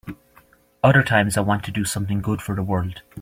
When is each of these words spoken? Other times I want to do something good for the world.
Other 0.83 1.03
times 1.03 1.37
I 1.37 1.41
want 1.41 1.63
to 1.65 1.71
do 1.71 1.85
something 1.85 2.21
good 2.21 2.41
for 2.41 2.55
the 2.55 2.63
world. 2.63 3.03